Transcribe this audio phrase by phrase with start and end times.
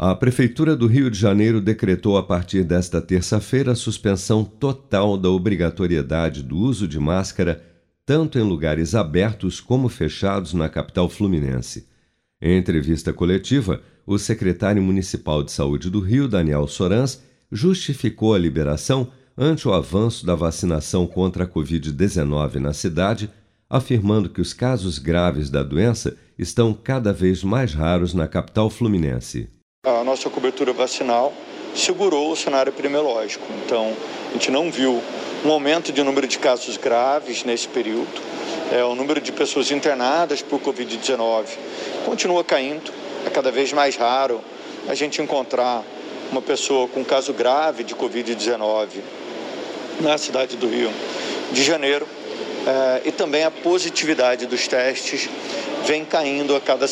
[0.00, 5.28] A Prefeitura do Rio de Janeiro decretou a partir desta terça-feira a suspensão total da
[5.28, 7.64] obrigatoriedade do uso de máscara,
[8.06, 11.88] tanto em lugares abertos como fechados na capital fluminense.
[12.40, 17.20] Em entrevista coletiva, o secretário municipal de saúde do Rio, Daniel Sorans,
[17.50, 23.28] justificou a liberação ante o avanço da vacinação contra a Covid-19 na cidade,
[23.68, 29.57] afirmando que os casos graves da doença estão cada vez mais raros na capital fluminense
[29.88, 31.32] a nossa cobertura vacinal
[31.74, 33.46] segurou o cenário epidemiológico.
[33.64, 33.94] Então,
[34.30, 35.02] a gente não viu
[35.44, 38.08] um aumento de número de casos graves nesse período.
[38.72, 41.46] É, o número de pessoas internadas por Covid-19
[42.04, 42.92] continua caindo.
[43.26, 44.40] É cada vez mais raro
[44.88, 45.82] a gente encontrar
[46.30, 48.88] uma pessoa com caso grave de Covid-19
[50.00, 50.90] na cidade do Rio
[51.52, 52.06] de Janeiro.
[52.66, 55.28] É, e também a positividade dos testes
[55.86, 56.86] vem caindo a cada.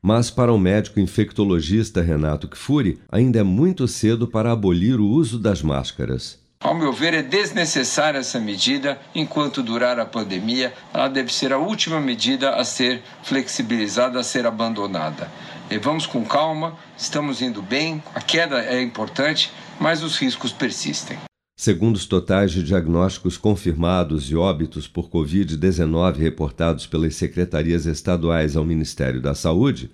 [0.00, 5.38] Mas para o médico infectologista Renato Kfouri, ainda é muito cedo para abolir o uso
[5.38, 6.38] das máscaras.
[6.60, 9.00] Ao meu ver, é desnecessária essa medida.
[9.14, 14.44] Enquanto durar a pandemia, ela deve ser a última medida a ser flexibilizada, a ser
[14.44, 15.30] abandonada.
[15.70, 21.18] E vamos com calma, estamos indo bem, a queda é importante, mas os riscos persistem.
[21.60, 28.64] Segundo os totais de diagnósticos confirmados e óbitos por Covid-19 reportados pelas secretarias estaduais ao
[28.64, 29.90] Ministério da Saúde,